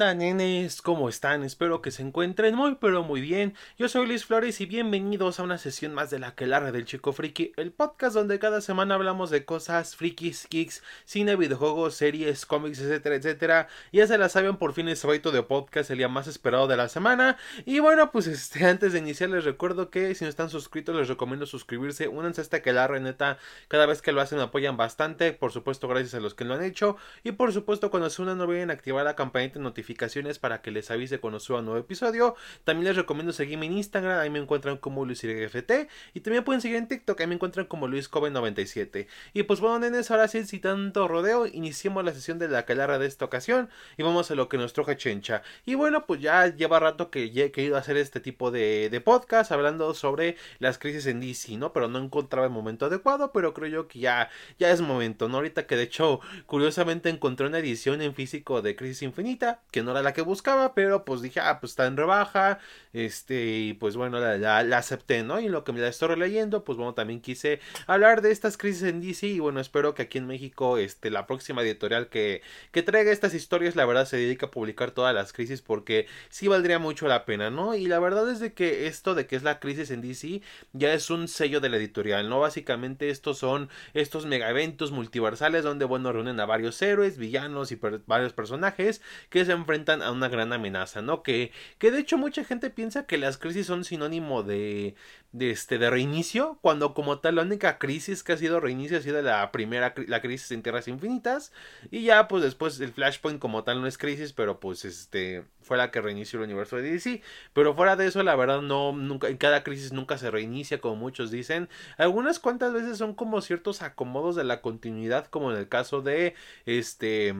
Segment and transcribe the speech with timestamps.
[0.00, 0.80] onda, nenes?
[0.80, 1.44] ¿Cómo están?
[1.44, 3.54] Espero que se encuentren muy pero muy bien.
[3.76, 7.12] Yo soy Luis Flores y bienvenidos a una sesión más de la Quelarra del Chico
[7.12, 12.80] Friki, el podcast donde cada semana hablamos de cosas frikis, geeks, cine, videojuegos, series, cómics,
[12.80, 13.68] etcétera, etcétera.
[13.92, 16.78] Ya se la saben, por fin es reto de podcast, el día más esperado de
[16.78, 17.36] la semana.
[17.66, 21.08] Y bueno, pues este, antes de iniciar les recuerdo que si no están suscritos les
[21.08, 22.08] recomiendo suscribirse.
[22.08, 23.36] Únanse a esta Quelarra, neta,
[23.68, 25.34] cada vez que lo hacen apoyan bastante.
[25.34, 26.96] Por supuesto, gracias a los que lo han hecho.
[27.22, 29.89] Y por supuesto, cuando se unan no olviden activar la campanita de notificaciones
[30.38, 32.34] para que les avise cuando suba un nuevo episodio.
[32.64, 35.88] También les recomiendo seguirme en Instagram, ahí me encuentran como LuisYFT.
[36.14, 39.06] Y también pueden seguir en TikTok, ahí me encuentran como LuisCoven97.
[39.34, 42.98] Y pues bueno, nenes, ahora sí, sin tanto rodeo, iniciemos la sesión de la calarra
[42.98, 43.68] de esta ocasión.
[43.96, 45.42] Y vamos a lo que nos troja Chencha.
[45.66, 49.52] Y bueno, pues ya lleva rato que he querido hacer este tipo de, de podcast
[49.52, 51.72] hablando sobre las crisis en DC, ¿no?
[51.72, 55.36] Pero no encontraba el momento adecuado, pero creo yo que ya, ya es momento, ¿no?
[55.36, 59.92] Ahorita que de hecho, curiosamente encontré una edición en físico de Crisis Infinita, que no
[59.92, 62.58] era la que buscaba, pero pues dije, ah, pues está en rebaja,
[62.92, 65.40] este, y pues bueno, la, acepté, ¿no?
[65.40, 68.82] Y lo que me la estoy leyendo, pues bueno, también quise hablar de estas crisis
[68.82, 72.82] en DC, y bueno, espero que aquí en México, este, la próxima editorial que, que
[72.82, 76.78] traiga estas historias, la verdad se dedica a publicar todas las crisis, porque sí valdría
[76.78, 77.74] mucho la pena, ¿no?
[77.74, 80.92] Y la verdad es de que esto de que es la crisis en DC, ya
[80.92, 82.40] es un sello de la editorial, ¿no?
[82.40, 87.78] Básicamente estos son estos mega eventos multiversales donde, bueno, reúnen a varios héroes, villanos y
[88.06, 91.22] varios personajes que se enfrentan a una gran amenaza, ¿no?
[91.22, 94.94] Que, que de hecho mucha gente piensa que las crisis son sinónimo de,
[95.32, 99.00] de, este, de reinicio, cuando como tal la única crisis que ha sido reinicio ha
[99.00, 101.52] sido la primera, la crisis en Tierras Infinitas,
[101.90, 105.76] y ya pues después el Flashpoint como tal no es crisis, pero pues este fue
[105.76, 109.28] la que reinició el universo de DC, pero fuera de eso la verdad no, nunca,
[109.28, 113.82] en cada crisis nunca se reinicia como muchos dicen, algunas cuantas veces son como ciertos
[113.82, 116.34] acomodos de la continuidad, como en el caso de
[116.66, 117.34] este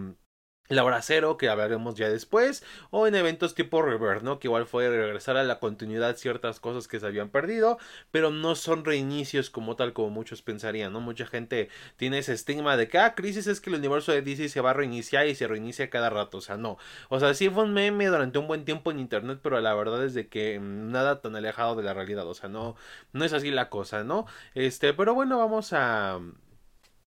[0.70, 4.38] la hora cero, que hablaremos ya después, o en eventos tipo Reverse, ¿no?
[4.38, 7.78] Que igual fue regresar a la continuidad ciertas cosas que se habían perdido,
[8.10, 11.00] pero no son reinicios como tal como muchos pensarían, ¿no?
[11.00, 14.48] Mucha gente tiene ese estigma de que, ah, crisis es que el universo de DC
[14.48, 16.78] se va a reiniciar y se reinicia cada rato, o sea, no.
[17.08, 20.04] O sea, sí fue un meme durante un buen tiempo en internet, pero la verdad
[20.04, 22.76] es de que mm, nada tan alejado de la realidad, o sea, no,
[23.12, 24.26] no es así la cosa, ¿no?
[24.54, 26.20] Este, pero bueno, vamos a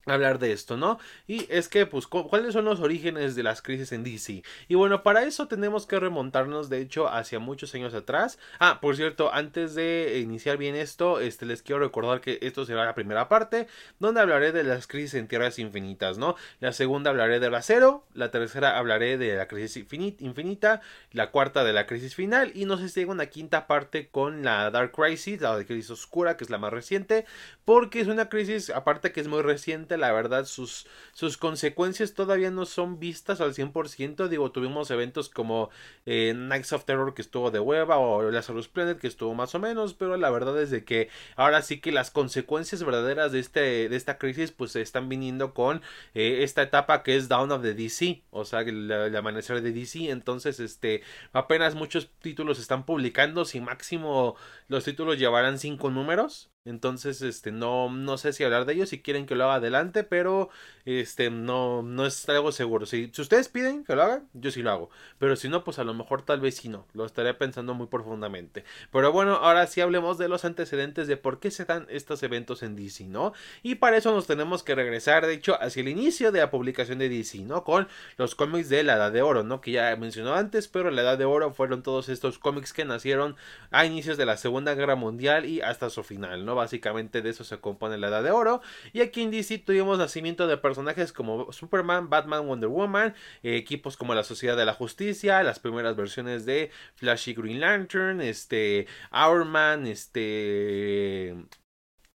[0.06, 1.00] hablar de esto, ¿no?
[1.28, 4.44] Y es que, pues, ¿cuáles son los orígenes de las crisis en DC?
[4.68, 8.38] Y bueno, para eso tenemos que remontarnos, de hecho, hacia muchos años atrás.
[8.60, 12.86] Ah, por cierto, antes de iniciar bien esto, este, les quiero recordar que esto será
[12.86, 13.68] la primera parte,
[14.00, 16.36] donde hablaré de las crisis en tierras infinitas, ¿no?
[16.60, 19.86] La segunda hablaré del acero, la tercera hablaré de la crisis
[20.20, 20.82] infinita,
[21.12, 24.44] la cuarta de la crisis final, y no sé si tengo una quinta parte con
[24.44, 27.26] la Dark Crisis, la de crisis oscura, que es la más reciente,
[27.66, 32.52] porque es una crisis, aparte que es muy reciente, la verdad sus, sus consecuencias todavía
[32.52, 34.28] no son vistas al 100%.
[34.28, 35.70] Digo, tuvimos eventos como
[36.06, 39.60] eh, Nights of Terror que estuvo de hueva o Lazarus Planet que estuvo más o
[39.60, 43.90] menos, pero la verdad es de que ahora sí que las consecuencias verdaderas de, este,
[43.90, 45.82] de esta crisis pues se están viniendo con
[46.14, 50.10] eh, esta etapa que es Down of the DC, o sea, el, amanecer de DC.
[50.10, 54.36] Entonces, este, apenas muchos títulos están publicando, si máximo
[54.68, 56.53] los títulos llevarán cinco números.
[56.66, 60.06] Entonces, este, no, no sé si hablar de ellos, si quieren que lo haga adelante,
[60.06, 60.50] pero
[60.86, 62.86] este, no, no es algo seguro.
[62.86, 64.90] Si, si ustedes piden que lo haga, yo sí lo hago.
[65.20, 66.88] Pero si no, pues a lo mejor tal vez sí no.
[66.94, 68.64] Lo estaré pensando muy profundamente.
[68.94, 72.64] Pero bueno, ahora sí hablemos de los antecedentes de por qué se dan estos eventos
[72.64, 73.34] en DC, ¿no?
[73.62, 76.98] Y para eso nos tenemos que regresar, de hecho, hacia el inicio de la publicación
[76.98, 77.66] de DC, ¿no?
[77.66, 79.60] Con los cómics de la Edad de Oro, ¿no?
[79.60, 83.36] Que ya mencionó antes, pero la Edad de Oro fueron todos estos cómics que nacieron
[83.70, 86.53] a inicios de la Segunda Guerra Mundial y hasta su final, ¿no?
[86.54, 88.62] Básicamente de eso se compone la Edad de Oro.
[88.92, 93.98] Y aquí en DC tuvimos nacimiento de personajes como Superman, Batman, Wonder Woman, eh, equipos
[93.98, 99.88] como la Sociedad de la Justicia, las primeras versiones de Flash Green Lantern, este, Hourman,
[99.88, 101.36] este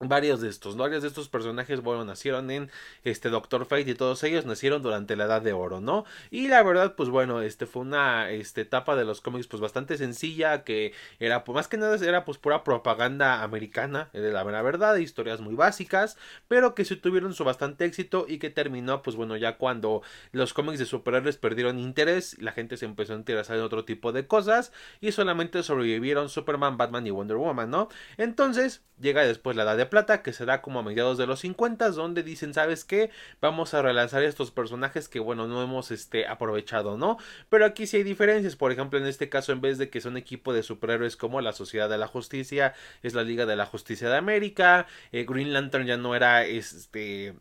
[0.09, 2.71] varios de estos, varios de estos personajes, bueno, nacieron en
[3.05, 6.05] este Doctor Fate y todos ellos nacieron durante la Edad de Oro, ¿no?
[6.31, 9.97] Y la verdad, pues bueno, este fue una este, etapa de los cómics pues bastante
[9.97, 14.97] sencilla, que era, pues más que nada era pues pura propaganda americana, de la verdad,
[14.97, 16.17] historias muy básicas,
[16.49, 20.03] pero que sí tuvieron su bastante éxito y que terminó, pues bueno, ya cuando
[20.33, 24.13] los cómics de superhéroes perdieron interés, la gente se empezó a interesar en otro tipo
[24.13, 27.89] de cosas y solamente sobrevivieron Superman, Batman y Wonder Woman, ¿no?
[28.17, 31.91] Entonces, llega después la Edad de Plata, que será como a mediados de los 50,
[31.91, 33.11] donde dicen, ¿sabes qué?
[33.41, 37.17] Vamos a relanzar estos personajes que, bueno, no hemos este, aprovechado, ¿no?
[37.49, 40.17] Pero aquí sí hay diferencias, por ejemplo, en este caso, en vez de que son
[40.17, 42.75] equipo de superhéroes como la Sociedad de la Justicia,
[43.05, 47.35] es la Liga de la Justicia de América, eh, Green Lantern ya no era este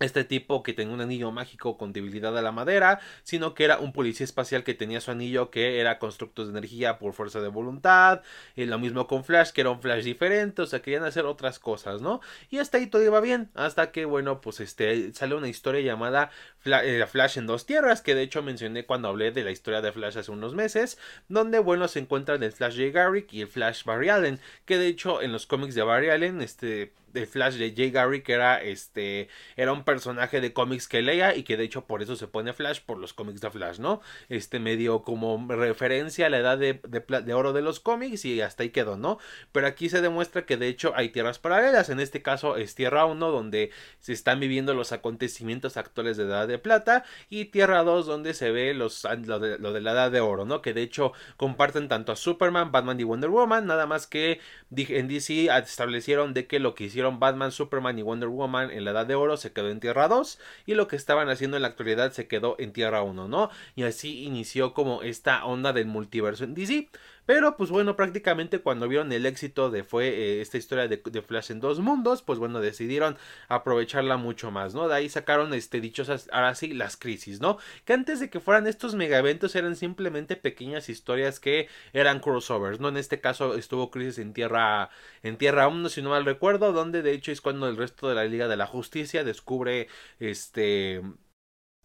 [0.00, 3.78] este tipo que tenía un anillo mágico con debilidad a la madera, sino que era
[3.78, 7.48] un policía espacial que tenía su anillo que era constructos de energía por fuerza de
[7.48, 8.22] voluntad,
[8.56, 11.58] y lo mismo con Flash, que era un Flash diferente, o sea, querían hacer otras
[11.58, 12.20] cosas, ¿no?
[12.50, 16.30] Y hasta ahí todo iba bien, hasta que, bueno, pues este, sale una historia llamada
[16.64, 19.92] eh, Flash en dos tierras, que de hecho mencioné cuando hablé de la historia de
[19.92, 20.98] Flash hace unos meses,
[21.28, 22.90] donde, bueno, se encuentran el Flash J.
[22.90, 26.40] Garrick y el Flash Barry Allen, que de hecho en los cómics de Barry Allen,
[26.40, 31.34] este de Flash de Jay Garrick era este era un personaje de cómics que leía
[31.34, 34.02] y que de hecho por eso se pone Flash por los cómics de Flash, ¿no?
[34.28, 38.64] Este medio como referencia a la edad de, de, oro de los cómics y hasta
[38.64, 39.18] ahí quedó, ¿no?
[39.52, 43.06] Pero aquí se demuestra que de hecho hay tierras paralelas, en este caso es Tierra
[43.06, 43.70] 1 donde
[44.00, 48.50] se están viviendo los acontecimientos actuales de Edad de Plata y Tierra 2 donde se
[48.50, 50.60] ve los, lo, de, lo de la Edad de Oro, ¿no?
[50.62, 54.40] Que de hecho comparten tanto a Superman, Batman y Wonder Woman, nada más que
[54.76, 58.92] en DC establecieron de que lo que hicieron Batman, Superman y Wonder Woman en la
[58.92, 61.68] Edad de Oro se quedó en Tierra 2 y lo que estaban haciendo en la
[61.68, 63.50] actualidad se quedó en Tierra 1, ¿no?
[63.76, 66.88] Y así inició como esta onda del multiverso en DC.
[67.26, 71.50] Pero pues bueno, prácticamente cuando vieron el éxito de fue eh, esta historia de, Flash
[71.50, 73.16] en dos mundos, pues bueno, decidieron
[73.48, 74.88] aprovecharla mucho más, ¿no?
[74.88, 77.58] De ahí sacaron este dichosas, ahora sí, las crisis, ¿no?
[77.84, 82.80] Que antes de que fueran estos mega eventos eran simplemente pequeñas historias que eran crossovers,
[82.80, 82.88] ¿no?
[82.88, 84.90] En este caso estuvo Crisis en Tierra
[85.22, 88.14] en Tierra 1, si no mal recuerdo, donde de hecho es cuando el resto de
[88.14, 89.88] la Liga de la Justicia descubre
[90.18, 91.02] este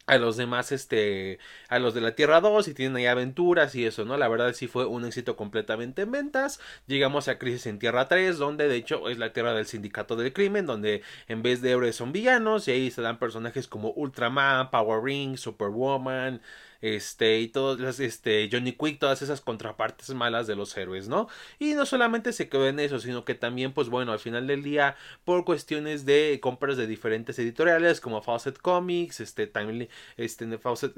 [0.10, 3.86] a los demás, este, a los de la Tierra 2 y tienen ahí aventuras y
[3.86, 4.18] eso, ¿no?
[4.18, 6.60] La verdad sí fue un éxito completamente en ventas.
[6.88, 10.34] Llegamos a Crisis en Tierra 3, donde de hecho es la tierra del sindicato del
[10.34, 14.72] crimen, donde en vez de héroes son villanos y ahí se dan personajes como Ultraman,
[14.72, 16.42] Power Ring, Superwoman,
[16.82, 21.28] este, y todos los, este, Johnny Quick, todas esas contrapartes malas de los héroes, ¿no?
[21.60, 24.64] Y no solamente se quedó en eso, sino que también, pues bueno, al final del
[24.64, 30.94] día, por cuestiones de compras de diferentes editoriales, como Fawcett Comics, este, también, este, Fawcett,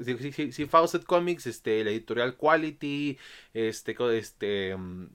[0.68, 3.18] Fawcett Comics, este, la editorial Quality,
[3.54, 5.08] este, este, mm,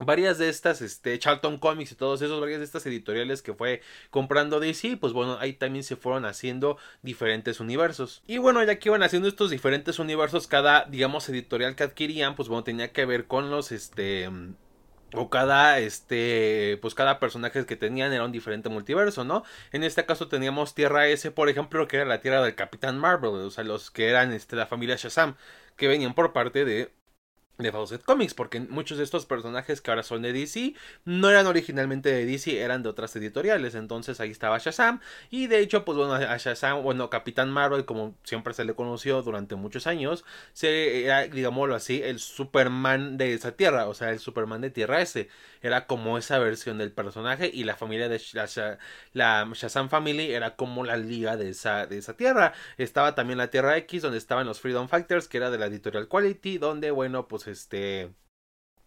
[0.00, 3.82] varias de estas, este, Charlton Comics y todos esos, varias de estas editoriales que fue
[4.10, 8.22] comprando DC, pues bueno, ahí también se fueron haciendo diferentes universos.
[8.26, 12.48] Y bueno, ya que iban haciendo estos diferentes universos, cada, digamos, editorial que adquirían, pues
[12.48, 14.28] bueno, tenía que ver con los, este
[15.12, 19.42] o cada este pues cada personaje que tenían era un diferente multiverso, ¿no?
[19.72, 23.30] En este caso teníamos Tierra S, por ejemplo, que era la tierra del Capitán Marvel,
[23.30, 25.34] o sea, los que eran este la familia Shazam,
[25.76, 26.92] que venían por parte de
[27.62, 30.74] de Fawcett Comics, porque muchos de estos personajes que ahora son de DC
[31.04, 33.74] no eran originalmente de DC, eran de otras editoriales.
[33.74, 35.00] Entonces ahí estaba Shazam.
[35.30, 39.22] Y de hecho, pues bueno, a Shazam, bueno, Capitán Marvel, como siempre se le conoció
[39.22, 44.18] durante muchos años, se era, digámoslo así, el Superman de esa tierra, o sea, el
[44.18, 45.28] Superman de Tierra S.
[45.62, 47.50] Era como esa versión del personaje.
[47.52, 48.20] Y la familia de
[49.12, 52.52] la Shazam Family era como la liga de esa, de esa tierra.
[52.78, 56.08] Estaba también la Tierra X, donde estaban los Freedom Fighters, que era de la editorial
[56.08, 58.14] Quality, donde, bueno, pues este...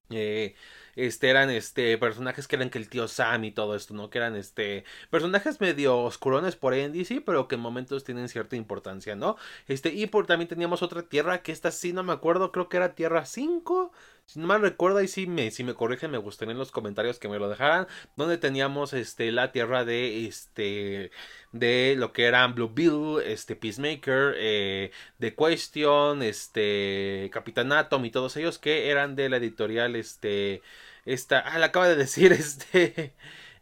[0.10, 0.56] Eh,
[0.96, 4.10] este eran este personajes que eran que el tío Sam y todo esto, ¿no?
[4.10, 8.30] Que eran este personajes medio oscurones por ahí en DC, pero que en momentos tienen
[8.30, 9.38] cierta importancia, ¿no?
[9.68, 12.78] Este y por también teníamos otra tierra que esta sí no me acuerdo, creo que
[12.78, 13.92] era Tierra 5
[14.26, 17.20] si no mal recuerdo, y si me, si me corrigen, me gustaría en los comentarios
[17.20, 17.88] que me lo dejaran.
[18.16, 21.12] Donde teníamos este, la tierra de este
[21.52, 28.12] de lo que eran Blue Bill, este Peacemaker, eh, The Question, este Capitán Atom y
[28.12, 30.62] todos ellos que eran de la editorial este
[31.06, 33.14] esta, ah, le acaba de decir este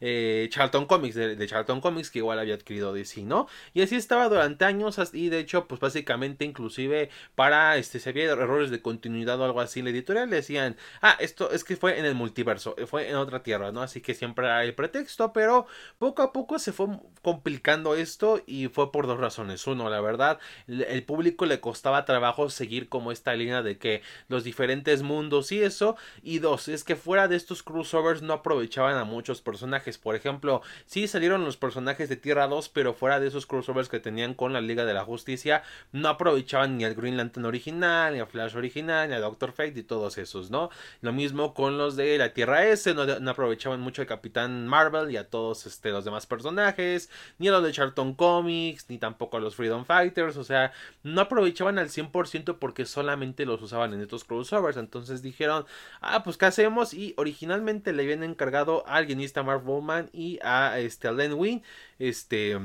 [0.02, 3.48] eh, Charlton Comics, de, Charlton Comics, que igual había adquirido DC, ¿no?
[3.74, 8.26] Y así estaba durante años, y de hecho, pues básicamente, inclusive para, este, si había
[8.26, 12.00] errores de continuidad o algo así, la editorial le decían, ah, esto es que fue
[12.00, 13.82] en el multiverso, fue en otra tierra, ¿no?
[13.82, 15.68] Así que siempre era el pretexto, pero
[15.98, 16.88] poco a poco se fue
[17.22, 19.66] complicando esto y fue por dos razones.
[19.68, 24.44] Uno, la verdad, el público le costaba trabajo seguir como esta línea de que los
[24.44, 29.04] diferentes mundos y eso, y dos, es que fuera de estos crossovers no aprovechaban a
[29.04, 33.46] muchos personajes por ejemplo, sí salieron los personajes de Tierra 2, pero fuera de esos
[33.46, 37.46] crossovers que tenían con la Liga de la Justicia, no aprovechaban ni al Green Lantern
[37.46, 40.70] original, ni al Flash original, ni a Doctor Fate y todos esos, ¿no?
[41.02, 45.18] Lo mismo con los de la Tierra S, no, aprovechaban mucho al Capitán Marvel y
[45.18, 49.40] a todos este, los demás personajes, ni a los de Charlton Comics, ni tampoco a
[49.40, 50.72] los Freedom Fighters, o sea,
[51.04, 55.66] no aprovechaban al 100% porque solamente los usaban en estos crossovers, entonces dijeron,
[56.02, 56.94] ah, pues ¿qué hacemos?
[56.94, 59.81] Y originalmente le habían encargado al guionista Marvel
[60.14, 61.64] y a este, Len Wein,
[62.00, 62.58] este,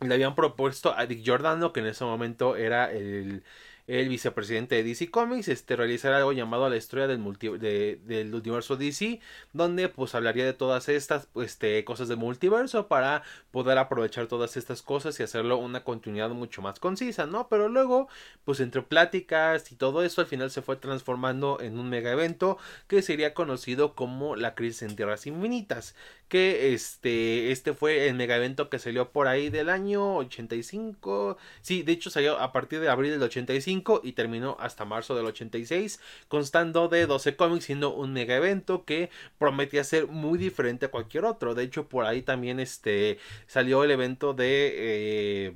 [0.00, 3.44] le habían propuesto a Dick Giordano, que en ese momento era el,
[3.86, 7.22] el vicepresidente de DC Comics, este, realizar algo llamado la historia del,
[7.58, 9.20] del universo DC,
[9.52, 14.82] donde pues hablaría de todas estas este, cosas del multiverso para poder aprovechar todas estas
[14.82, 17.48] cosas y hacerlo una continuidad mucho más concisa, ¿no?
[17.48, 18.08] Pero luego,
[18.44, 22.58] pues entre pláticas y todo eso, al final se fue transformando en un mega evento
[22.88, 25.94] que sería conocido como la crisis en tierras infinitas,
[26.28, 31.82] que este, este fue el mega evento que salió por ahí del año 85, sí,
[31.82, 36.00] de hecho salió a partir de abril del 85 y terminó hasta marzo del 86,
[36.28, 41.24] constando de 12 cómics, siendo un mega evento que prometía ser muy diferente a cualquier
[41.24, 44.72] otro, de hecho por ahí también este, salió el evento de...
[44.76, 45.54] Eh,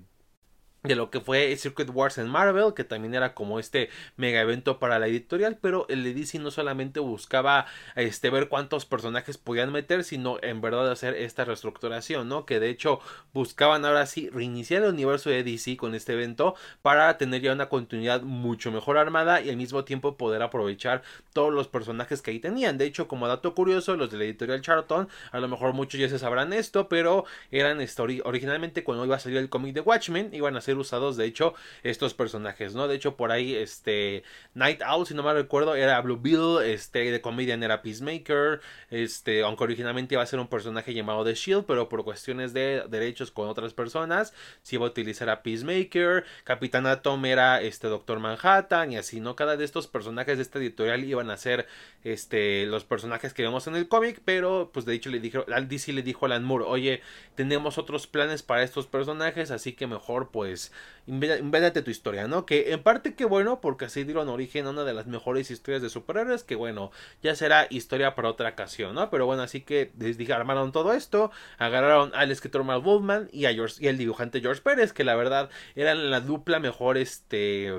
[0.82, 4.78] de lo que fue Circuit Wars en Marvel, que también era como este mega evento
[4.78, 10.04] para la editorial, pero el DC no solamente buscaba este ver cuántos personajes podían meter,
[10.04, 12.46] sino en verdad hacer esta reestructuración, ¿no?
[12.46, 13.00] Que de hecho
[13.34, 17.68] buscaban ahora sí reiniciar el universo de DC con este evento para tener ya una
[17.68, 21.02] continuidad mucho mejor armada y al mismo tiempo poder aprovechar
[21.34, 22.78] todos los personajes que ahí tenían.
[22.78, 26.08] De hecho, como dato curioso, los de la editorial Charlton, a lo mejor muchos ya
[26.08, 30.32] se sabrán esto, pero eran esto, originalmente cuando iba a salir el cómic de Watchmen,
[30.32, 32.88] iban a ser usados, de hecho, estos personajes, ¿no?
[32.88, 34.22] De hecho, por ahí, este,
[34.54, 38.60] Night Owl, si no me recuerdo, era Blue Bill, este, de Comedian era Peacemaker,
[38.90, 42.84] este, aunque originalmente iba a ser un personaje llamado The Shield, pero por cuestiones de
[42.88, 48.18] derechos con otras personas, se iba a utilizar a Peacemaker, Capitán Atom era, este, Doctor
[48.20, 49.36] Manhattan, y así, ¿no?
[49.36, 51.66] Cada de estos personajes de esta editorial iban a ser,
[52.04, 55.68] este, los personajes que vemos en el cómic, pero, pues, de hecho, le dijo, al
[55.68, 57.02] DC le dijo a Alan Moore, oye,
[57.34, 60.59] tenemos otros planes para estos personajes, así que mejor, pues,
[61.06, 62.46] invéntate tu historia, ¿no?
[62.46, 65.82] Que en parte que bueno, porque así dieron origen a una de las mejores historias
[65.82, 66.90] de superhéroes, que bueno,
[67.22, 69.10] ya será historia para otra ocasión, ¿no?
[69.10, 73.54] Pero bueno, así que les armaron todo esto, agarraron al escritor Mal Wolfman y, a
[73.54, 77.72] George, y el dibujante George Pérez, que la verdad eran la dupla mejor, este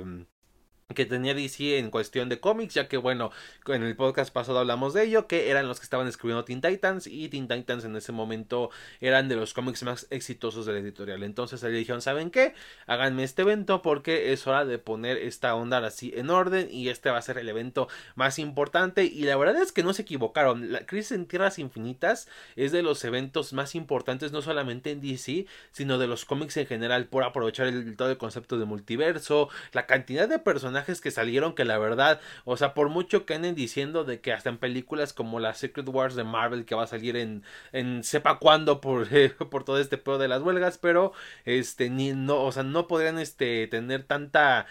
[0.94, 3.32] que tenía DC en cuestión de cómics, ya que bueno,
[3.68, 7.08] en el podcast pasado hablamos de ello, que eran los que estaban escribiendo Teen Titans
[7.08, 8.70] y Teen Titans en ese momento
[9.00, 11.24] eran de los cómics más exitosos de la editorial.
[11.24, 12.54] Entonces le dijeron, ¿saben qué?
[12.88, 17.10] Háganme este evento porque es hora de poner esta onda así en orden y este
[17.10, 20.72] va a ser el evento más importante y la verdad es que no se equivocaron.
[20.72, 25.46] La Crisis en Tierras Infinitas es de los eventos más importantes no solamente en DC,
[25.72, 29.86] sino de los cómics en general por aprovechar el, todo el concepto de multiverso, la
[29.86, 34.04] cantidad de personajes que salieron que la verdad, o sea, por mucho que anden diciendo
[34.04, 37.16] de que hasta en películas como la Secret Wars de Marvel que va a salir
[37.18, 39.08] en, en sepa cuándo por,
[39.50, 41.14] por todo este pedo de las huelgas, pero
[41.46, 44.68] este ni no, o sea, no podrían este tener tanta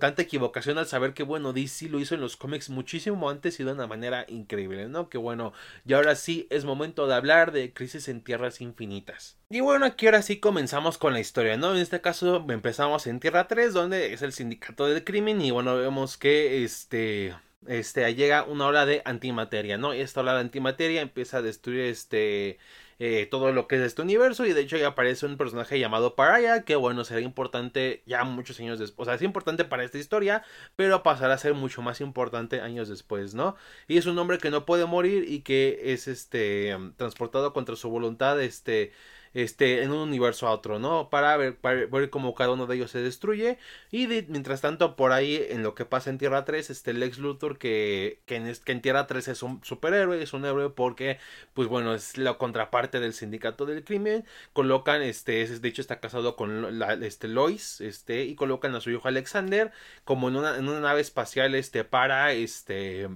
[0.00, 3.64] tanta equivocación al saber que bueno, DC lo hizo en los cómics muchísimo antes y
[3.64, 5.08] de una manera increíble, ¿no?
[5.08, 5.52] Que bueno,
[5.84, 9.39] y ahora sí es momento de hablar de Crisis en Tierras Infinitas.
[9.52, 11.72] Y bueno, aquí ahora sí comenzamos con la historia, ¿no?
[11.74, 15.74] En este caso empezamos en Tierra 3, donde es el sindicato del crimen y bueno,
[15.76, 17.34] vemos que este
[17.66, 19.92] este llega una ola de antimateria, ¿no?
[19.92, 22.58] Y esta ola de antimateria empieza a destruir este
[23.00, 26.14] eh, todo lo que es este universo y de hecho ya aparece un personaje llamado
[26.14, 29.98] Pariah que bueno será importante ya muchos años después, o sea es importante para esta
[29.98, 30.44] historia
[30.76, 33.56] pero pasará a ser mucho más importante años después, ¿no?
[33.88, 37.90] Y es un hombre que no puede morir y que es este transportado contra su
[37.90, 38.92] voluntad este
[39.34, 41.10] este, en un universo a otro, ¿no?
[41.10, 43.58] Para ver, para ver cómo cada uno de ellos se destruye.
[43.90, 47.58] Y mientras tanto, por ahí, en lo que pasa en Tierra 3, este Lex Luthor,
[47.58, 51.18] que, que, en, que en Tierra 3 es un superhéroe, es un héroe porque,
[51.54, 54.24] pues bueno, es la contraparte del sindicato del crimen.
[54.52, 58.80] Colocan, este, es, de hecho está casado con la, este, Lois, este, y colocan a
[58.80, 59.72] su hijo Alexander
[60.04, 63.08] como en una, en una nave espacial, este, para, este,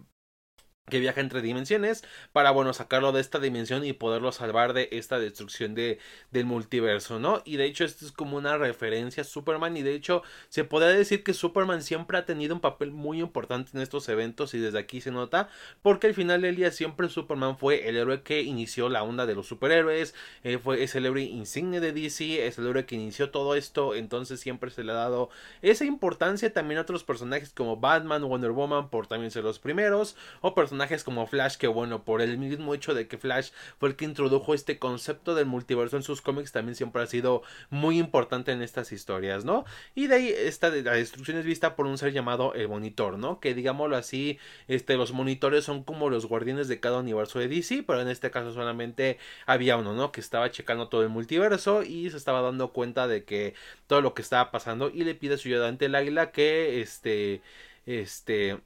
[0.87, 5.19] que viaja entre dimensiones para bueno sacarlo de esta dimensión y poderlo salvar de esta
[5.19, 5.99] destrucción de
[6.31, 9.95] del multiverso no y de hecho esto es como una referencia a Superman y de
[9.95, 14.11] hecho se podría decir que Superman siempre ha tenido un papel muy importante en estos
[14.11, 15.49] eventos y desde aquí se nota
[15.81, 19.35] porque al final del día siempre Superman fue el héroe que inició la onda de
[19.35, 23.31] los superhéroes eh, fue es el héroe insigne de DC es el héroe que inició
[23.31, 25.31] todo esto entonces siempre se le ha dado
[25.63, 30.15] esa importancia también a otros personajes como Batman Wonder Woman por también ser los primeros
[30.43, 33.91] o personajes personajes como Flash, que bueno, por el mismo hecho de que Flash fue
[33.91, 37.99] el que introdujo este concepto del multiverso en sus cómics, también siempre ha sido muy
[37.99, 39.65] importante en estas historias, ¿no?
[39.95, 43.39] Y de ahí esta la destrucción es vista por un ser llamado el monitor, ¿no?
[43.39, 47.85] Que digámoslo así, este, los monitores son como los guardianes de cada universo de DC,
[47.87, 50.11] pero en este caso solamente había uno, ¿no?
[50.11, 53.55] Que estaba checando todo el multiverso y se estaba dando cuenta de que
[53.87, 57.43] todo lo que estaba pasando y le pide a su ayudante el águila que este
[57.87, 58.59] este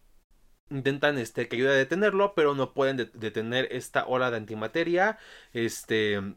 [0.70, 5.18] intentan este que ayude a detenerlo pero no pueden detener esta ola de antimateria
[5.52, 6.34] este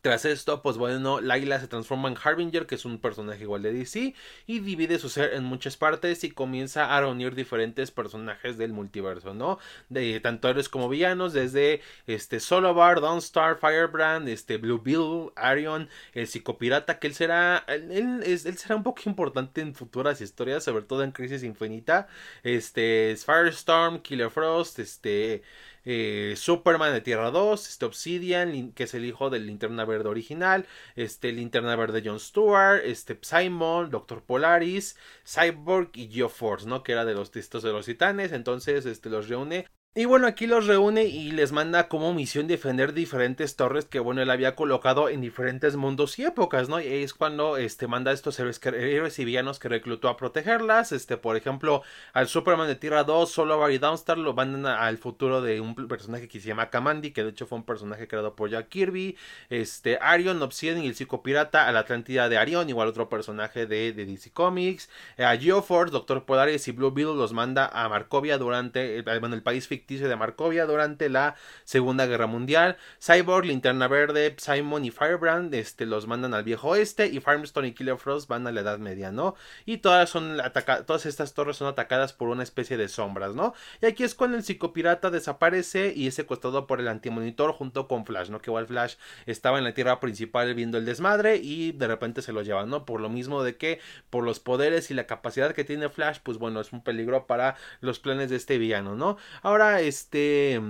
[0.00, 3.72] Tras esto, pues bueno, Laila se transforma en Harbinger, que es un personaje igual de
[3.72, 4.14] DC,
[4.46, 9.34] y divide su ser en muchas partes y comienza a reunir diferentes personajes del multiverso,
[9.34, 9.58] ¿no?
[9.88, 16.28] De tanto héroes como villanos, desde este Solovar, Dawnstar, Firebrand, este Blue Bill, Arion, el
[16.28, 21.02] psicopirata, que él será, él, él, será un poco importante en futuras historias, sobre todo
[21.02, 22.06] en Crisis Infinita,
[22.44, 25.42] este Firestorm, Killer Frost, este
[25.90, 30.66] eh, Superman de Tierra 2, este Obsidian, que es el hijo del Linterna Verde original,
[30.96, 36.82] este Linterna Verde John Stewart, este Simon, Doctor Polaris, Cyborg y Geoforce, ¿no?
[36.82, 40.46] Que era de los textos de los titanes, entonces este los reúne y bueno, aquí
[40.46, 45.08] los reúne y les manda como misión defender diferentes torres que bueno, él había colocado
[45.08, 46.78] en diferentes mundos y épocas, ¿no?
[46.80, 50.92] Y es cuando este manda a estos héroes, héroes y villanos que reclutó a protegerlas,
[50.92, 55.42] este, por ejemplo, al Superman de Tierra 2, solo Barry Downstar lo mandan al futuro
[55.42, 58.50] de un personaje que se llama Kamandi, que de hecho fue un personaje creado por
[58.50, 59.16] Jack Kirby,
[59.50, 63.92] este, Arion, Obsidian y el psicopirata a la Atlántida de Arion, igual otro personaje de,
[63.94, 69.34] DC Comics, a Geoforce, Doctor Polaris y Blue Beetle los manda a Markovia durante, bueno,
[69.34, 72.76] el país ficticio de Markovia durante la Segunda Guerra Mundial.
[73.02, 77.72] Cyborg, Linterna Verde, Simon y Firebrand este, los mandan al viejo oeste y Firestone y
[77.72, 79.34] Killer Frost van a la Edad Media, ¿no?
[79.64, 83.54] Y todas son atacadas, todas estas torres son atacadas por una especie de sombras, ¿no?
[83.80, 88.04] Y aquí es cuando el psicopirata desaparece y es secuestrado por el antimonitor junto con
[88.04, 88.40] Flash, ¿no?
[88.40, 92.32] Que igual Flash estaba en la tierra principal viendo el desmadre y de repente se
[92.32, 92.84] lo llevan, ¿no?
[92.84, 93.80] Por lo mismo de que
[94.10, 97.56] por los poderes y la capacidad que tiene Flash, pues bueno, es un peligro para
[97.80, 99.16] los planes de este villano, ¿no?
[99.42, 100.60] Ahora este,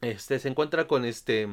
[0.00, 1.48] este se encuentra con este,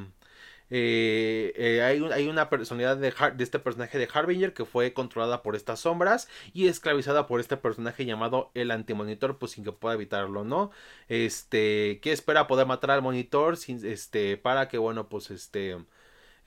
[0.74, 5.44] eh, eh, hay, hay, una personalidad de, de, este personaje de Harbinger que fue controlada
[5.44, 9.96] por estas sombras y esclavizada por este personaje llamado el antimonitor, pues sin que pueda
[9.96, 10.72] evitarlo, ¿no?
[11.10, 15.78] Este, que espera poder matar al monitor sin, este, para que, bueno, pues este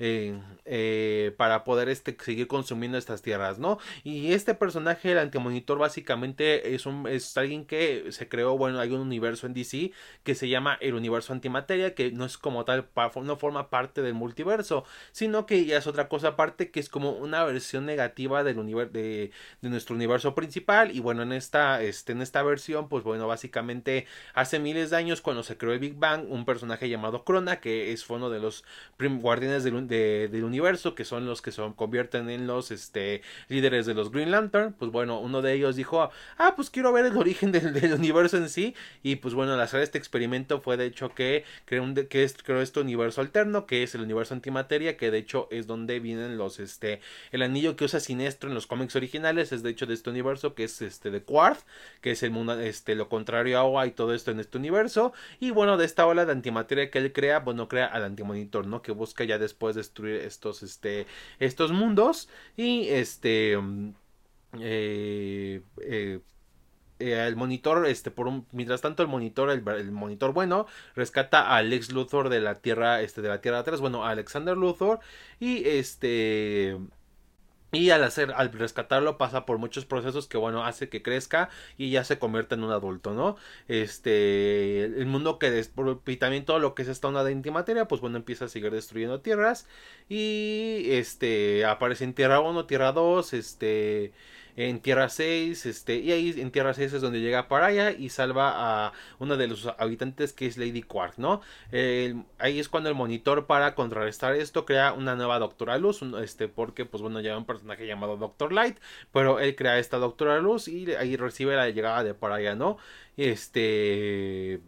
[0.00, 3.78] eh, para poder este, seguir consumiendo estas tierras, ¿no?
[4.02, 9.00] Y este personaje, el antimonitor, básicamente es, un, alguien que se creó, bueno, hay un
[9.00, 9.92] universo en DC
[10.24, 12.88] que se llama el universo antimateria, que no es como tal,
[13.22, 17.10] no forma parte del multiverso, sino que ya es otra cosa aparte, que es como
[17.12, 19.30] una versión negativa del universo, de,
[19.62, 24.58] nuestro universo principal, y bueno, en esta, este, en esta versión, pues bueno, básicamente hace
[24.58, 28.08] miles de años, cuando se creó el Big Bang, un personaje llamado Crona, que es
[28.10, 28.64] uno de los
[28.98, 33.94] guardianes del del universo, que son los que se convierten en los este, líderes de
[33.94, 37.52] los Green Lantern, pues bueno, uno de ellos dijo, ah, pues quiero ver el origen
[37.52, 41.44] del, universo en sí, y pues bueno, al hacer este experimento fue de hecho que
[41.64, 45.18] creó, un, que es, creó este universo alterno, que es el universo antimateria, que de
[45.18, 47.00] hecho es donde vienen los, este,
[47.32, 50.54] el anillo que usa Sinestro en los cómics originales, es de hecho de este universo,
[50.54, 51.60] que es este de Quarth,
[52.00, 55.12] que es el mundo, este, lo contrario a agua y todo esto en este universo,
[55.40, 58.82] y bueno, de esta ola de antimateria que él crea, bueno, crea al antimonitor, ¿no?
[58.82, 61.06] Que busca ya después destruir estos, este,
[61.38, 63.58] estos mundos y este...
[64.60, 66.20] Eh, eh,
[67.00, 71.56] eh, el monitor, este, por un, mientras tanto el monitor, el, monitor bueno, rescata a
[71.56, 75.00] Alex Luthor de la Tierra, este, de la Tierra 3, bueno, a Alexander Luthor,
[75.40, 76.78] y este,
[77.74, 81.90] y al hacer, al rescatarlo pasa por muchos procesos que bueno, hace que crezca y
[81.90, 83.36] ya se convierta en un adulto, ¿no?
[83.68, 85.64] Este, el mundo que
[86.06, 88.70] y también todo lo que es esta onda de antimateria, pues bueno, empieza a seguir
[88.72, 89.66] destruyendo tierras
[90.08, 94.12] y este, aparece en Tierra 1, Tierra 2, este,
[94.56, 98.86] en Tierra 6, este, y ahí en Tierra 6 es donde llega Paraya y salva
[98.86, 101.40] a uno de los habitantes que es Lady Quark, ¿no?
[102.38, 106.84] ahí es cuando el monitor para contrarrestar esto crea una nueva Doctora Luz, este, porque
[106.84, 108.78] pues bueno, lleva un personaje llamado Doctor Light,
[109.12, 112.78] pero él crea esta Doctora Luz y ahí recibe la llegada de Paraya, ¿no?
[113.16, 114.60] Este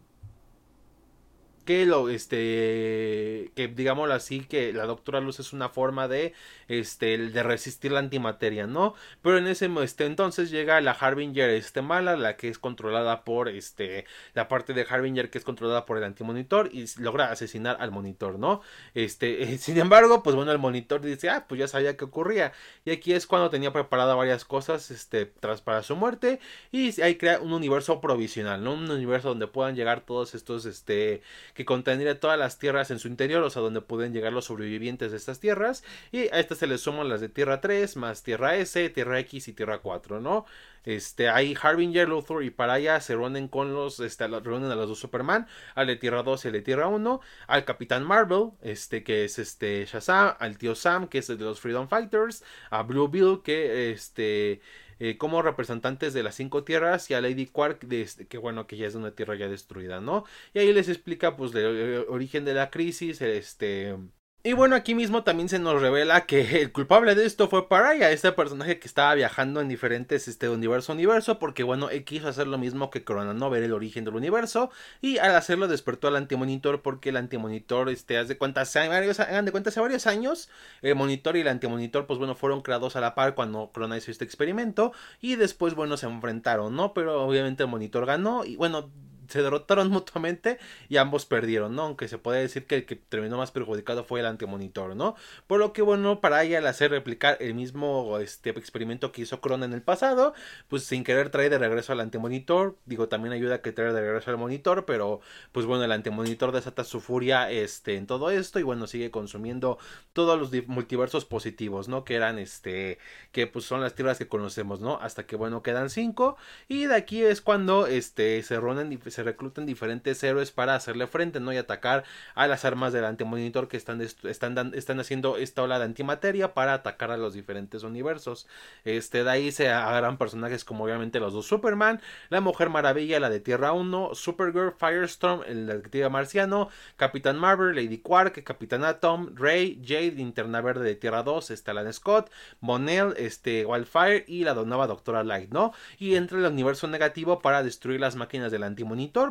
[1.67, 6.33] que lo este que digámoslo así que la doctora luz es una forma de
[6.67, 11.81] este de resistir la antimateria no pero en ese este, entonces llega la Harbinger este
[11.81, 15.97] mala la que es controlada por este la parte de Harbinger que es controlada por
[15.97, 18.61] el antimonitor y logra asesinar al monitor no
[18.93, 22.53] este sin embargo pues bueno el monitor dice ah pues ya sabía que ocurría
[22.85, 26.39] y aquí es cuando tenía preparada varias cosas este tras para su muerte.
[26.71, 31.21] Y ahí crea un universo provisional no un universo donde puedan llegar todos estos este
[31.53, 35.11] que contendría todas las tierras en su interior, o sea, donde pueden llegar los sobrevivientes
[35.11, 35.83] de estas tierras.
[36.11, 39.47] Y a estas se les suman las de Tierra 3, más Tierra S, Tierra X
[39.47, 40.45] y Tierra 4, ¿no?
[40.83, 44.99] Este, ahí Harbinger, Luthor y Paraya se reúnen con los, este, reúnen a los dos
[44.99, 49.25] Superman, al de Tierra 2 y al de Tierra 1, al Capitán Marvel, este, que
[49.25, 53.09] es este Shazam, al tío Sam, que es el de los Freedom Fighters, a Blue
[53.09, 54.61] Bill, que este
[54.99, 58.77] eh, como representantes de las cinco tierras y a Lady Quark, este, que bueno, que
[58.77, 60.25] ya es una tierra ya destruida, ¿no?
[60.53, 63.95] Y ahí les explica pues el origen de la crisis, este
[64.43, 68.11] Y bueno, aquí mismo también se nos revela que el culpable de esto fue Paraya,
[68.11, 72.47] este personaje que estaba viajando en diferentes este, universo universo, porque bueno, él quiso hacer
[72.47, 74.69] lo mismo que Corona, no ver el origen del universo,
[75.01, 79.17] y al hacerlo despertó al antimonitor, porque el antimonitor, este, haz de cuenta, hace varios,
[79.17, 80.49] de cuenta, hace varios años,
[80.81, 84.11] el monitor y el antimonitor, pues bueno, fueron creados a la par cuando Corona hizo
[84.11, 86.93] este experimento, y después, bueno, se enfrentaron, ¿no?
[86.93, 88.89] Pero obviamente el monitor ganó, y bueno,
[89.27, 90.57] se derrotaron mutuamente
[90.89, 91.83] y ambos perdieron, ¿no?
[91.83, 95.15] Aunque se puede decir que el que terminó más perjudicado fue el antimonitor, ¿no?
[95.47, 99.41] Por lo que, bueno, para ella al hacer replicar el mismo este, experimento que hizo
[99.41, 100.33] Krona en el pasado,
[100.67, 104.01] pues sin querer traer de regreso al antimonitor, digo, también ayuda a que traer de
[104.01, 108.59] regreso al monitor, pero pues bueno, el antimonitor desata su furia este, en todo esto
[108.59, 109.77] y bueno, sigue consumiendo
[110.13, 112.03] todos los multiversos positivos, ¿no?
[112.03, 112.99] Que eran, este,
[113.31, 114.99] que pues son las tierras que conocemos, ¿no?
[115.01, 116.37] Hasta que, bueno, quedan cinco
[116.67, 121.39] y de aquí es cuando, este, se ronan y reclutan diferentes héroes para hacerle frente,
[121.39, 121.53] ¿no?
[121.53, 122.03] Y atacar
[122.35, 126.73] a las armas del antimonitor que están, están, están haciendo esta ola de antimateria para
[126.73, 128.47] atacar a los diferentes universos.
[128.83, 133.29] Este, de ahí se agarran personajes como obviamente los dos Superman, la Mujer Maravilla, la
[133.29, 139.81] de Tierra 1, Supergirl, Firestorm, el detective marciano, Capitán Marvel, Lady Quark, Capitán Atom, Ray,
[139.83, 144.87] Jade, Linterna Verde de Tierra 2, este Alan Scott, Monel, este Wildfire y la nueva
[144.87, 145.73] Doctora Light, ¿no?
[145.97, 148.63] Y entra el universo negativo para destruir las máquinas del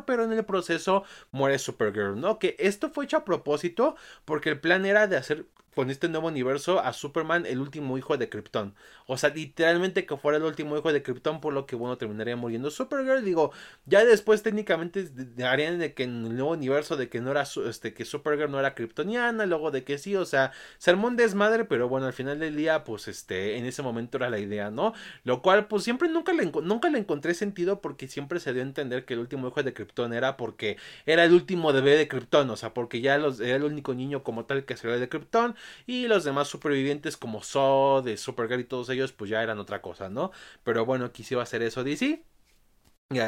[0.05, 2.39] pero en el proceso muere Supergirl, ¿no?
[2.39, 5.45] Que esto fue hecho a propósito porque el plan era de hacer
[5.77, 8.73] con este nuevo universo a Superman el último hijo de Krypton.
[9.05, 12.35] O sea, literalmente que fuera el último hijo de Krypton, por lo que bueno terminaría
[12.35, 13.23] muriendo Supergirl.
[13.23, 13.51] Digo,
[13.85, 15.07] ya después técnicamente
[15.45, 18.59] harían de que en el nuevo universo de que no era este que Supergirl no
[18.59, 22.55] era kryptoniana, luego de que sí, o sea, sermón desmadre, pero bueno, al final del
[22.55, 24.95] día pues este en ese momento era la idea, ¿no?
[25.25, 28.65] Lo cual pues siempre nunca le nunca le encontré sentido porque siempre se dio a
[28.65, 32.49] entender que el último hijo de Krypton era porque era el último bebé de Krypton,
[32.49, 35.55] o sea, porque ya los, era el único niño como tal que salió de Krypton
[35.85, 40.09] y los demás supervivientes como Zod, Supergirl y todos ellos pues ya eran otra cosa,
[40.09, 40.31] ¿no?
[40.63, 42.23] Pero bueno, aquí ser eso DC.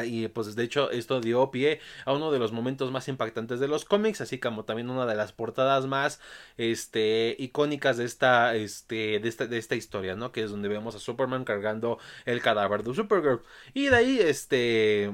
[0.04, 3.68] Y pues de hecho esto dio pie a uno de los momentos más impactantes de
[3.68, 6.20] los cómics, así como también una de las portadas más
[6.58, 10.32] este icónicas de esta este de esta de esta historia, ¿no?
[10.32, 13.40] Que es donde vemos a Superman cargando el cadáver de Supergirl.
[13.72, 15.12] Y de ahí este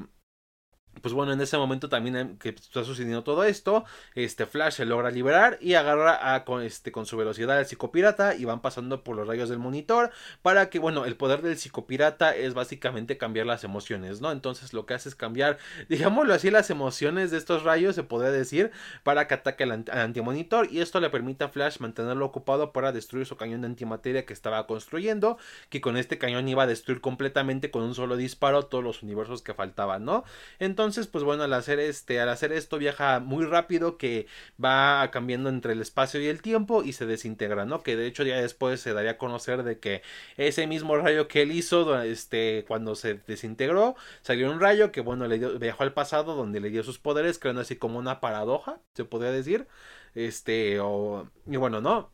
[1.02, 4.84] pues bueno, en ese momento también em, que está sucediendo todo esto, este Flash se
[4.84, 9.02] logra liberar y agarra a, con, este, con su velocidad al psicopirata y van pasando
[9.04, 10.10] por los rayos del monitor
[10.42, 14.32] para que, bueno, el poder del psicopirata es básicamente cambiar las emociones, ¿no?
[14.32, 18.30] Entonces lo que hace es cambiar, digámoslo así, las emociones de estos rayos, se podría
[18.30, 18.70] decir,
[19.02, 23.26] para que ataque al, antimonitor y esto le permite a Flash mantenerlo ocupado para destruir
[23.26, 27.70] su cañón de antimateria que estaba construyendo, que con este cañón iba a destruir completamente
[27.70, 30.24] con un solo disparo todos los universos que faltaban, ¿no?
[30.58, 34.26] Entonces, entonces, pues bueno, al hacer este, al hacer esto viaja muy rápido que
[34.62, 37.82] va cambiando entre el espacio y el tiempo y se desintegra, ¿no?
[37.82, 40.02] Que de hecho ya después se daría a conocer de que
[40.36, 45.26] ese mismo rayo que él hizo, este, cuando se desintegró, salió un rayo que bueno,
[45.28, 48.80] le dio, viajó al pasado donde le dio sus poderes, creando así como una paradoja,
[48.94, 49.66] se podría decir.
[50.14, 52.10] Este, o, y bueno, ¿no?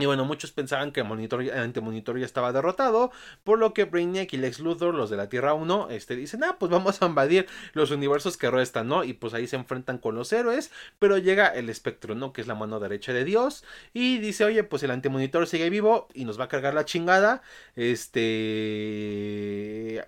[0.00, 3.10] Y bueno, muchos pensaban que el monitor, antimonitor ya estaba derrotado,
[3.42, 6.54] por lo que Brainiac y Lex Luthor, los de la Tierra 1, este, dicen, ah,
[6.56, 9.02] pues vamos a invadir los universos que restan, ¿no?
[9.02, 12.32] Y pues ahí se enfrentan con los héroes, pero llega el espectro, ¿no?
[12.32, 16.06] Que es la mano derecha de Dios, y dice, oye, pues el antimonitor sigue vivo
[16.14, 17.42] y nos va a cargar la chingada,
[17.74, 18.78] este...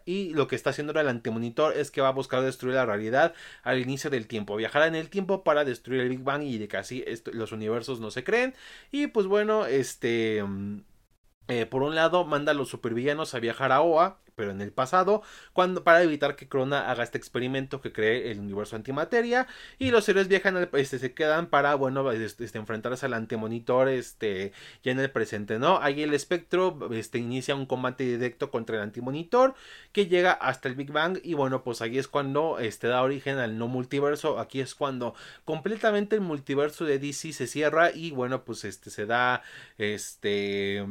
[0.05, 3.35] Y lo que está haciendo el antimonitor es que va a buscar destruir la realidad
[3.65, 6.69] al inicio del tiempo, viajará en el tiempo para destruir el Big Bang y de
[6.69, 8.55] que así los universos no se creen,
[8.93, 10.43] y pues bueno, este...
[10.43, 10.83] Mm,
[11.49, 14.73] eh, por un lado, manda a los supervillanos a viajar a Oa, pero en el
[14.73, 15.21] pasado,
[15.53, 19.47] cuando, para evitar que Crona haga este experimento que cree el universo antimateria,
[19.79, 24.53] y los héroes viajan, este, se quedan para, bueno, este, este, enfrentarse al antimonitor, este,
[24.83, 25.79] ya en el presente, ¿no?
[25.83, 29.53] Ahí el espectro, este, inicia un combate directo contra el antimonitor,
[29.93, 33.37] que llega hasta el Big Bang, y bueno, pues ahí es cuando, este, da origen
[33.37, 38.43] al no multiverso, aquí es cuando completamente el multiverso de DC se cierra, y bueno,
[38.43, 39.43] pues este, se da,
[39.77, 40.87] este,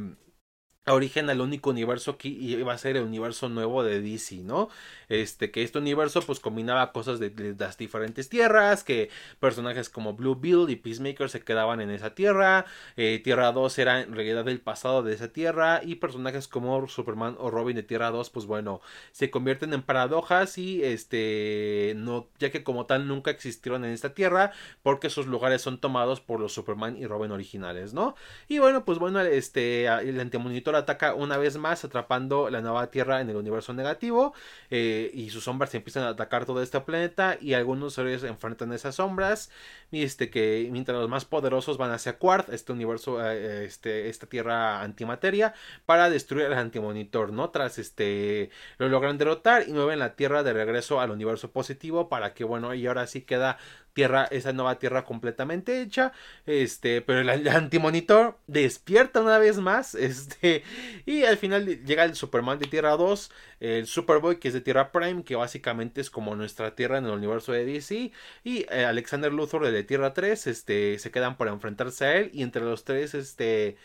[0.93, 4.69] origen al único universo que iba a ser el universo nuevo de DC, ¿no?
[5.10, 10.36] Este, que este universo pues combinaba cosas de, las diferentes tierras, que personajes como Blue
[10.36, 14.62] Bill y Peacemaker se quedaban en esa tierra, eh, Tierra 2 era en realidad el
[14.62, 18.82] pasado de esa tierra, y personajes como Superman o Robin de Tierra 2, pues bueno,
[19.12, 24.13] se convierten en paradojas y este, no, ya que como tal nunca existieron en esta
[24.13, 24.52] tierra,
[24.84, 28.15] porque sus lugares son tomados por los Superman y Robin originales, ¿no?
[28.47, 33.22] Y bueno, pues bueno, este, el antimonitor ataca una vez más atrapando la nueva Tierra
[33.22, 34.34] en el universo negativo
[34.70, 38.96] eh, y sus sombras empiezan a atacar todo este planeta y algunos héroes enfrentan esas
[38.96, 39.50] sombras
[39.92, 44.28] y este que mientras los más poderosos van hacia Quart, este universo, eh, este, esta
[44.28, 45.54] Tierra antimateria
[45.86, 47.50] para destruir al antimonitor, ¿no?
[47.50, 52.34] Tras este lo logran derrotar y mueven la Tierra de regreso al universo positivo para
[52.34, 53.58] que bueno y ahora sí queda
[53.93, 56.12] tierra, esa nueva tierra completamente hecha,
[56.45, 60.63] este, pero el, antimonitor despierta una vez más, este,
[61.06, 64.91] y al final llega el Superman de Tierra 2, el Superboy que es de Tierra
[64.91, 68.12] Prime, que básicamente es como nuestra tierra en el universo de DC,
[68.43, 72.43] y eh, Alexander Luthor de Tierra 3, este, se quedan para enfrentarse a él, y
[72.43, 73.78] entre los tres, este,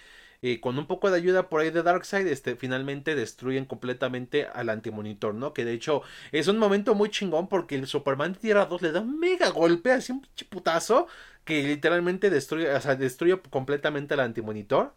[0.44, 4.68] y con un poco de ayuda por ahí de Darkseid, este, finalmente destruyen completamente al
[4.68, 5.54] antimonitor, ¿no?
[5.54, 6.02] Que de hecho
[6.32, 9.92] es un momento muy chingón porque el Superman Tierra 2 le da un mega golpe,
[9.92, 11.06] así un putazo,
[11.44, 14.94] que literalmente destruye, o sea, destruye completamente al antimonitor.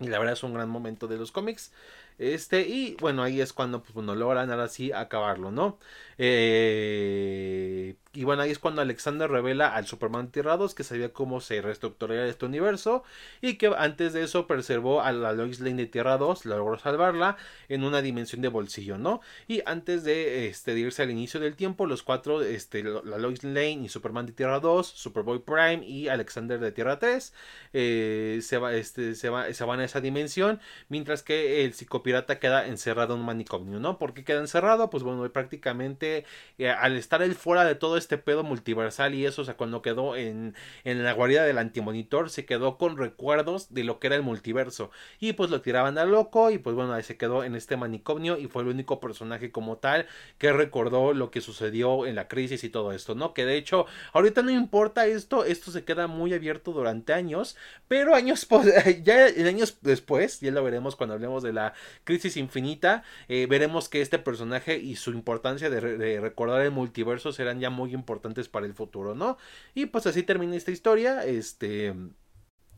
[0.00, 1.72] Y la verdad es un gran momento de los cómics.
[2.20, 5.78] Este, y bueno, ahí es cuando pues, logran ahora sí acabarlo, ¿no?
[6.18, 11.40] Eh, y bueno, ahí es cuando Alexander revela al Superman Tierra 2 que sabía cómo
[11.40, 13.04] se reestructuraría este universo
[13.40, 17.38] y que antes de eso preservó a la Lois Lane de Tierra 2, logró salvarla
[17.70, 19.22] en una dimensión de bolsillo, ¿no?
[19.48, 23.84] Y antes de, este, irse al inicio del tiempo, los cuatro, este, la Lois Lane
[23.84, 27.32] y Superman de Tierra 2, Superboy Prime y Alexander de Tierra 3
[27.72, 32.09] eh, se, va, este, se, va, se van a esa dimensión, mientras que el psicopirata
[32.38, 33.98] queda encerrado en un manicomio, ¿no?
[33.98, 34.90] ¿Por qué queda encerrado?
[34.90, 36.24] Pues bueno, prácticamente
[36.58, 39.82] eh, al estar él fuera de todo este pedo multiversal y eso, o sea, cuando
[39.82, 44.16] quedó en, en la guarida del antimonitor, se quedó con recuerdos de lo que era
[44.16, 44.90] el multiverso.
[45.18, 48.38] Y pues lo tiraban a loco y pues bueno, ahí se quedó en este manicomio
[48.38, 50.06] y fue el único personaje como tal
[50.38, 53.34] que recordó lo que sucedió en la crisis y todo esto, ¿no?
[53.34, 57.56] Que de hecho, ahorita no importa esto, esto se queda muy abierto durante años,
[57.88, 58.46] pero años,
[59.02, 64.00] ya años después, ya lo veremos cuando hablemos de la crisis infinita, eh, veremos que
[64.00, 68.74] este personaje y su importancia de, recordar el multiverso serán ya muy importantes para el
[68.74, 69.38] futuro, ¿no?
[69.74, 71.94] Y pues así termina esta historia, este...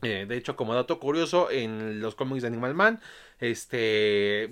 [0.04, 3.00] Eh, de hecho, como dato curioso, en los cómics de Animal Man,
[3.42, 4.44] este,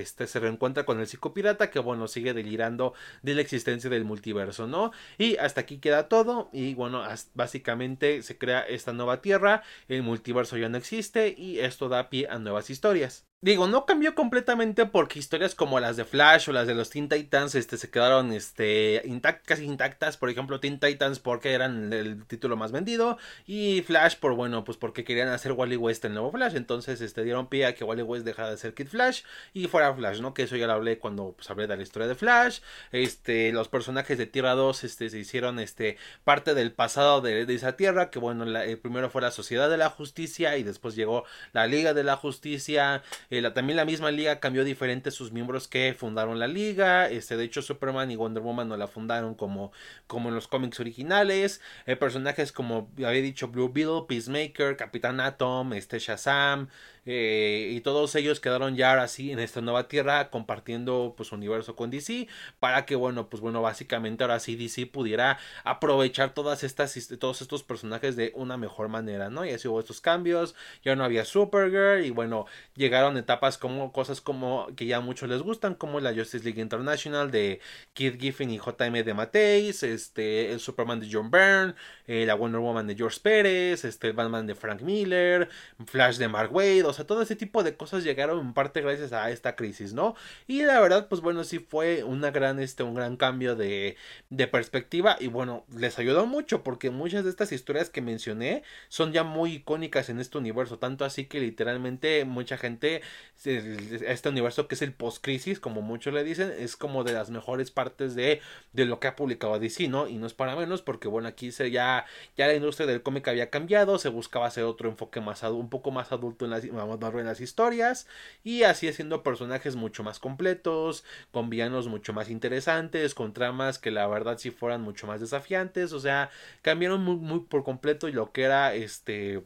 [0.00, 4.66] este se reencuentra con el psicopirata que, bueno, sigue delirando de la existencia del multiverso,
[4.66, 4.92] ¿no?
[5.18, 6.48] Y hasta aquí queda todo.
[6.52, 7.02] Y bueno,
[7.34, 12.28] básicamente se crea esta nueva tierra, el multiverso ya no existe y esto da pie
[12.30, 13.28] a nuevas historias.
[13.40, 17.08] Digo, no cambió completamente porque historias como las de Flash o las de los Teen
[17.08, 19.00] Titans este, se quedaron este,
[19.44, 20.16] casi intactas.
[20.16, 23.16] Por ejemplo, Teen Titans porque eran el título más vendido.
[23.46, 26.56] Y Flash por, bueno, pues porque querían hacer Wally West el nuevo Flash.
[26.56, 29.94] Entonces este, dieron pie a que Wally West dejara de ser Kid Flash y fuera
[29.94, 30.34] Flash, ¿no?
[30.34, 32.60] Que eso ya lo hablé cuando pues, hablé de la historia de Flash.
[32.92, 37.76] Este, los personajes de Tierra 2 este, se hicieron este, parte del pasado de, esa
[37.76, 38.10] tierra.
[38.10, 41.94] Que bueno, el primero fue la Sociedad de la Justicia y después llegó la Liga
[41.94, 43.02] de la Justicia.
[43.30, 47.08] Eh, también la misma liga cambió diferente sus miembros que fundaron la liga.
[47.08, 49.72] Este, de hecho, Superman y Wonder Woman no la fundaron como,
[50.06, 51.60] como en los cómics originales.
[51.86, 56.68] Eh, personajes como había dicho Blue Beetle, Peacemaker, Capitán Atom, este Shazam,
[57.10, 61.88] eh, y todos ellos quedaron ya así en esta nueva tierra compartiendo pues universo con
[61.88, 62.28] DC
[62.60, 67.62] para que bueno pues bueno básicamente ahora sí DC pudiera aprovechar todas estas todos estos
[67.62, 72.04] personajes de una mejor manera no y así hubo estos cambios ya no había Supergirl
[72.04, 72.44] y bueno
[72.76, 77.30] llegaron etapas como cosas como que ya muchos les gustan como la Justice League International
[77.30, 77.60] de
[77.94, 81.74] Kid Giffen y JM de Mateis este el Superman de John Byrne
[82.06, 85.48] eh, la Wonder Woman de George Pérez este el Batman de Frank Miller
[85.86, 89.12] Flash de Mark Wade o sea, todo ese tipo de cosas llegaron en parte gracias
[89.12, 90.14] a esta crisis, ¿no?
[90.46, 93.96] Y la verdad, pues bueno, sí fue una gran, este, un gran cambio de,
[94.30, 99.12] de perspectiva y bueno, les ayudó mucho porque muchas de estas historias que mencioné son
[99.12, 103.02] ya muy icónicas en este universo, tanto así que literalmente mucha gente,
[103.44, 107.70] este universo que es el post-crisis, como muchos le dicen, es como de las mejores
[107.70, 108.40] partes de,
[108.72, 110.08] de lo que ha publicado DC, ¿no?
[110.08, 112.06] Y no es para menos porque bueno, aquí se ya,
[112.36, 115.90] ya la industria del cómic había cambiado, se buscaba hacer otro enfoque más, un poco
[115.90, 116.50] más adulto en
[116.96, 118.06] las más las historias
[118.42, 123.90] y así haciendo personajes mucho más completos, con villanos mucho más interesantes, con tramas que
[123.90, 126.30] la verdad si fueran mucho más desafiantes, o sea,
[126.62, 129.44] cambiaron muy, muy por completo lo que era este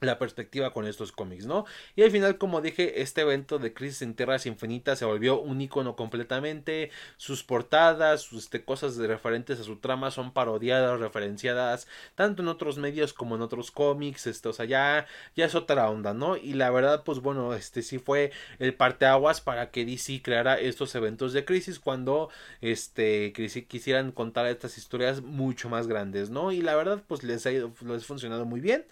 [0.00, 1.64] la perspectiva con estos cómics, ¿no?
[1.96, 5.60] Y al final, como dije, este evento de Crisis en Tierras Infinitas se volvió un
[5.60, 6.90] icono completamente.
[7.16, 12.48] Sus portadas, sus este, cosas de referentes a su trama son parodiadas, referenciadas, tanto en
[12.48, 14.26] otros medios como en otros cómics.
[14.26, 15.06] Esto, o sea, ya,
[15.36, 16.36] ya es otra onda, ¿no?
[16.36, 20.94] Y la verdad, pues bueno, este sí fue el parteaguas para que DC creara estos
[20.94, 22.30] eventos de crisis cuando
[22.60, 23.32] este
[23.68, 26.52] quisieran contar estas historias mucho más grandes, ¿no?
[26.52, 28.86] Y la verdad, pues les ha ido, les ha funcionado muy bien.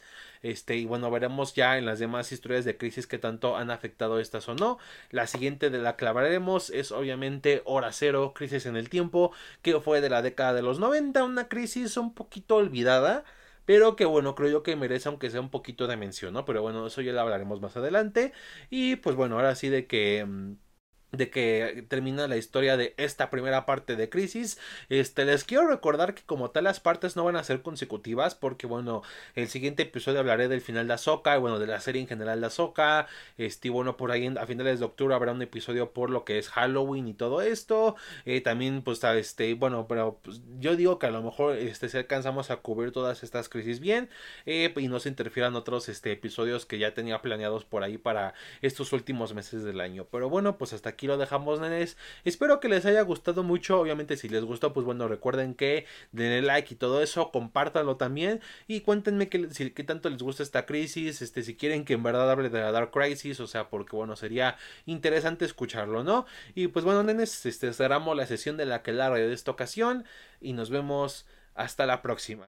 [0.51, 4.21] Este, y bueno, veremos ya en las demás historias de crisis que tanto han afectado
[4.21, 4.79] estas o no.
[5.11, 9.33] La siguiente de la que hablaremos es obviamente Hora Cero, Crisis en el Tiempo,
[9.63, 13.25] que fue de la década de los 90, una crisis un poquito olvidada
[13.65, 16.45] pero que bueno, creo yo que merece aunque sea un poquito de mención, ¿no?
[16.45, 18.33] Pero bueno, eso ya lo hablaremos más adelante.
[18.71, 20.55] Y pues bueno, ahora sí de que mm,
[21.17, 24.59] de que termina la historia de esta primera parte de Crisis.
[24.89, 28.67] Este, les quiero recordar que como tal las partes no van a ser consecutivas porque
[28.67, 29.03] bueno,
[29.35, 32.47] el siguiente episodio hablaré del final de Ahsoka, bueno, de la serie en general de
[32.47, 33.07] Ahsoka,
[33.39, 36.49] este, bueno, por ahí a finales de octubre habrá un episodio por lo que es
[36.49, 41.11] Halloween y todo esto, eh, también pues este, bueno, pero pues, yo digo que a
[41.11, 44.09] lo mejor este, si alcanzamos a cubrir todas estas crisis bien
[44.47, 48.35] eh, y no se interfieran otros este, episodios que ya tenía planeados por ahí para
[48.63, 51.97] estos últimos meses del año, pero bueno, pues hasta aquí lo dejamos, nenes.
[52.25, 53.81] Espero que les haya gustado mucho.
[53.81, 58.41] Obviamente, si les gustó, pues bueno, recuerden que denle like y todo eso, compártanlo también.
[58.67, 61.23] Y cuéntenme qué, si, qué tanto les gusta esta crisis.
[61.23, 64.17] Este, si quieren que en verdad hable de la Dark Crisis, o sea, porque bueno,
[64.17, 66.27] sería interesante escucharlo, ¿no?
[66.55, 70.05] Y pues bueno, nenes, este cerramos la sesión de la que larga de esta ocasión.
[70.41, 72.45] Y nos vemos hasta la próxima.